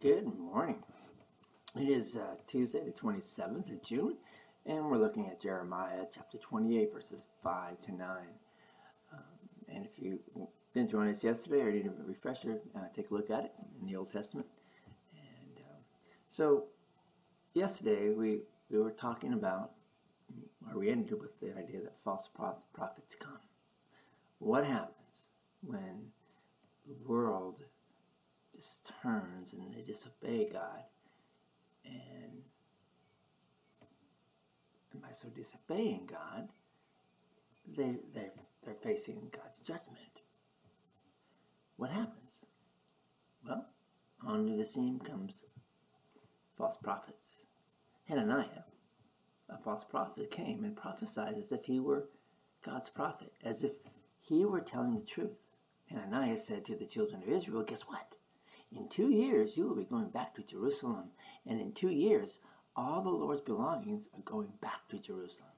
[0.00, 0.84] Good morning.
[1.74, 4.16] It is uh, Tuesday, the 27th of June,
[4.64, 8.08] and we're looking at Jeremiah chapter 28, verses 5 to 9.
[9.12, 9.18] Um,
[9.68, 10.20] and if you
[10.72, 13.88] didn't join us yesterday or need a refresher, uh, take a look at it in
[13.88, 14.46] the Old Testament.
[15.16, 15.82] And um,
[16.28, 16.66] so,
[17.54, 19.72] yesterday we, we were talking about,
[20.72, 22.30] or we ended with the idea that false
[22.72, 23.40] prophets come.
[24.38, 25.30] What happens
[25.60, 26.12] when
[26.86, 27.64] the world
[28.58, 30.82] just turns and they disobey God.
[31.84, 32.42] And,
[34.92, 36.48] and by so disobeying God,
[37.76, 38.30] they, they,
[38.64, 40.22] they're facing God's judgment.
[41.76, 42.42] What happens?
[43.46, 43.66] Well,
[44.26, 45.44] onto the scene comes
[46.56, 47.44] false prophets.
[48.08, 48.64] Hananiah,
[49.48, 52.08] a false prophet, came and prophesied as if he were
[52.64, 53.72] God's prophet, as if
[54.20, 55.36] he were telling the truth.
[55.86, 58.17] Hananiah said to the children of Israel, Guess what?
[58.74, 61.10] In two years, you will be going back to Jerusalem,
[61.46, 62.40] and in two years,
[62.76, 65.50] all the Lord's belongings are going back to Jerusalem.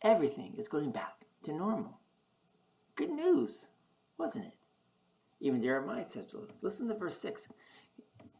[0.00, 2.00] Everything is going back to normal.
[2.96, 3.68] Good news,
[4.18, 4.54] wasn't it?
[5.40, 6.46] Even Jeremiah said so.
[6.62, 7.48] Listen to verse 6.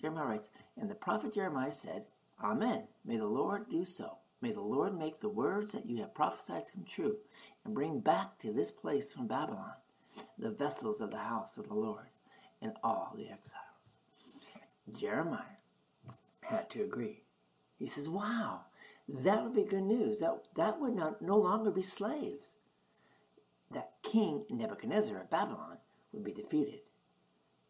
[0.00, 2.04] Jeremiah writes, And the prophet Jeremiah said,
[2.42, 2.88] Amen.
[3.04, 4.18] May the Lord do so.
[4.40, 7.16] May the Lord make the words that you have prophesied come true,
[7.64, 9.72] and bring back to this place from Babylon
[10.38, 12.06] the vessels of the house of the Lord
[12.60, 13.63] and all the exiles.
[14.92, 15.40] Jeremiah
[16.42, 17.22] had to agree.
[17.78, 18.62] He says, Wow,
[19.08, 20.20] that would be good news.
[20.20, 22.56] That, that would not, no longer be slaves.
[23.70, 25.78] That King Nebuchadnezzar of Babylon
[26.12, 26.80] would be defeated.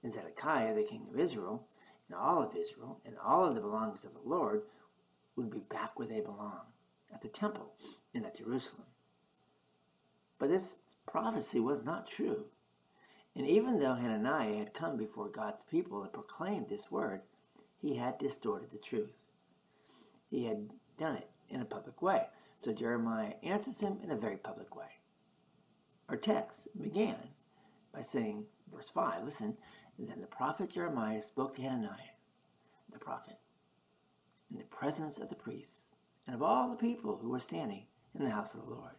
[0.03, 1.67] And Zedekiah, the king of Israel,
[2.09, 4.63] and all of Israel, and all of the belongings of the Lord
[5.37, 6.61] would be back where they belong,
[7.13, 7.73] at the temple
[8.15, 8.87] and at Jerusalem.
[10.39, 10.77] But this
[11.07, 12.47] prophecy was not true.
[13.37, 17.23] And even though Hananiah had come before God's people and proclaimed this word,
[17.81, 19.17] he had distorted the truth.
[20.31, 22.27] He had done it in a public way.
[22.61, 24.87] So Jeremiah answers him in a very public way.
[26.09, 27.17] Our text began
[27.93, 29.57] by saying, verse 5, listen,
[29.99, 32.15] and then the prophet Jeremiah spoke to Hananiah,
[32.93, 33.39] the prophet,
[34.51, 35.89] in the presence of the priests
[36.27, 37.87] and of all the people who were standing
[38.19, 38.95] in the house of the Lord.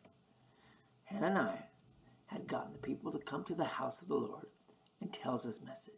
[1.06, 1.64] Hananiah
[2.28, 4.48] had gotten the people to come to the house of the Lord
[5.02, 5.94] and tells his message.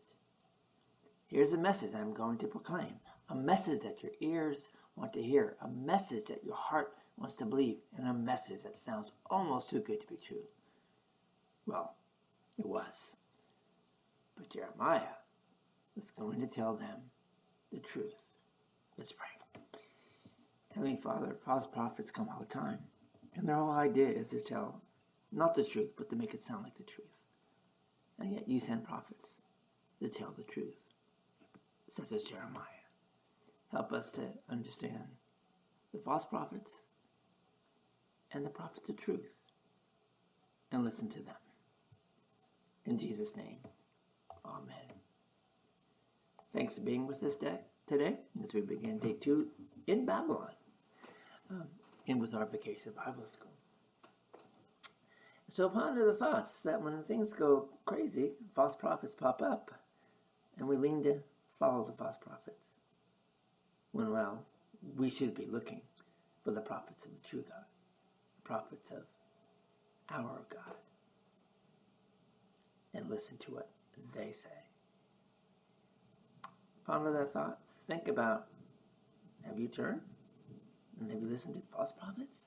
[1.27, 2.95] Here's a message I'm going to proclaim,
[3.29, 7.45] a message that your ears want to hear, a message that your heart wants to
[7.45, 10.43] believe, and a message that sounds almost too good to be true.
[11.65, 11.95] Well,
[12.57, 13.17] it was.
[14.35, 15.17] But Jeremiah
[15.95, 17.11] was going to tell them
[17.71, 18.23] the truth.
[18.97, 19.27] Let's pray.
[20.77, 22.77] Heavenly Father, false prophets come all the time,
[23.35, 24.83] and their whole idea is to tell
[25.31, 27.21] not the truth, but to make it sound like the truth.
[28.19, 29.41] And yet you send prophets
[30.01, 30.77] to tell the truth,
[31.87, 32.63] such as Jeremiah.
[33.71, 35.09] Help us to understand
[35.93, 36.83] the false prophets
[38.31, 39.37] and the prophets of truth
[40.71, 41.35] and listen to them.
[42.85, 43.57] In Jesus' name,
[44.45, 45.01] Amen.
[46.53, 47.37] Thanks for being with us
[47.85, 49.49] today as we begin day two
[49.85, 50.51] in Babylon
[51.51, 51.67] um,
[52.07, 53.51] and with our vacation Bible school.
[55.57, 59.71] So ponder the thoughts that when things go crazy, false prophets pop up,
[60.55, 61.23] and we lean to
[61.57, 62.73] follow the false prophets.
[63.91, 64.45] When, well,
[64.95, 65.81] we should be looking
[66.43, 67.65] for the prophets of the true God,
[68.35, 69.05] the prophets of
[70.11, 70.75] our God,
[72.93, 73.69] and listen to what
[74.15, 74.49] they say.
[76.85, 77.57] Ponder that thought.
[77.87, 78.45] Think about
[79.43, 80.01] have you turned?
[81.01, 82.45] And have you listened to false prophets?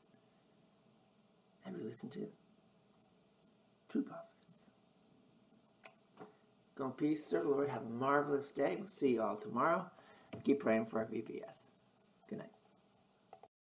[1.64, 2.28] Have you listened to
[3.90, 4.70] true prophets.
[6.76, 7.42] Go in peace, sir.
[7.44, 7.68] Lord.
[7.68, 8.76] Have a marvelous day.
[8.78, 9.84] We'll see you all tomorrow.
[10.44, 11.68] Keep praying for our VBS.